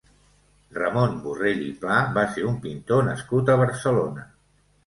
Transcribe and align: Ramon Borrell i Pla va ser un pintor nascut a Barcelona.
Ramon 0.77 1.13
Borrell 1.25 1.61
i 1.67 1.69
Pla 1.85 1.99
va 2.17 2.25
ser 2.39 2.47
un 2.53 2.57
pintor 2.67 3.07
nascut 3.11 3.53
a 3.53 3.59
Barcelona. 3.67 4.27